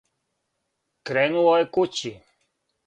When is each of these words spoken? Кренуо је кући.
Кренуо 1.11 1.55
је 1.61 1.71
кући. 1.79 2.17